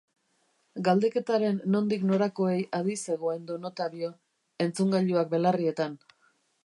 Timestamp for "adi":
2.79-2.95